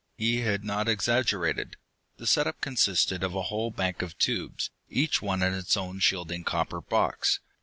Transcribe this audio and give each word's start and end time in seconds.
He 0.17 0.37
had 0.41 0.63
not 0.63 0.87
exaggerated. 0.89 1.75
The 2.17 2.25
set 2.25 2.47
up 2.47 2.59
consisted 2.59 3.21
of 3.23 3.35
a 3.35 3.43
whole 3.43 3.69
bank 3.69 4.01
of 4.01 4.17
tubes, 4.17 4.71
each 4.89 5.21
one 5.21 5.43
in 5.43 5.53
its 5.53 5.77
own 5.77 5.99
shielding 5.99 6.43
copper 6.43 6.81
box. 6.81 7.39